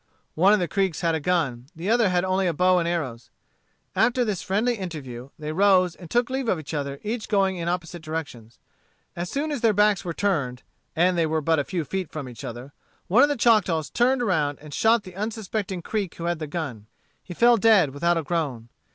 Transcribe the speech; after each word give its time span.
One 0.33 0.51
of 0.51 0.57
the 0.57 0.67
Creeks 0.67 1.01
had 1.01 1.13
a 1.13 1.19
gun. 1.19 1.67
The 1.75 1.91
other 1.91 2.09
had 2.09 2.25
only 2.25 2.47
a 2.47 2.53
bow 2.55 2.79
and 2.79 2.87
arrows. 2.87 3.29
After 3.95 4.25
this 4.25 4.41
friendly 4.41 4.73
interview, 4.73 5.29
they 5.37 5.51
rose 5.51 5.93
and 5.93 6.09
took 6.09 6.27
leave 6.31 6.49
of 6.49 6.57
each 6.59 6.73
other, 6.73 6.99
each 7.03 7.27
going 7.29 7.57
in 7.57 7.67
opposite 7.69 8.01
directions. 8.01 8.57
As 9.15 9.29
soon 9.29 9.51
as 9.51 9.61
their 9.61 9.73
backs 9.73 10.03
were 10.03 10.11
turned, 10.15 10.63
and 10.95 11.15
they 11.19 11.27
were 11.27 11.39
but 11.39 11.59
a 11.59 11.63
few 11.63 11.85
feet 11.85 12.09
from 12.11 12.27
each 12.27 12.43
other, 12.43 12.73
one 13.09 13.21
of 13.21 13.29
the 13.29 13.37
Choctaws 13.37 13.91
turned 13.91 14.23
around 14.23 14.57
and 14.59 14.73
shot 14.73 15.03
the 15.03 15.15
unsuspecting 15.15 15.83
Creek 15.83 16.15
who 16.15 16.23
had 16.23 16.39
the 16.39 16.47
gun. 16.47 16.87
He 17.23 17.35
fell 17.35 17.57
dead, 17.57 17.91
without 17.91 18.17
a 18.17 18.23
groan. 18.23 18.69